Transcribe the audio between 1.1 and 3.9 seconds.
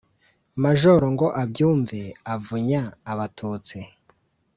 ngo abyumve avunya Abatutsi,